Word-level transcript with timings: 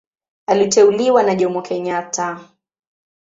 Aliteuliwa 0.45 1.23
na 1.23 1.35
Jomo 1.35 1.61
Kenyatta. 1.61 2.47